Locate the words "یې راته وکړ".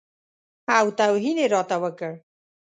1.41-2.13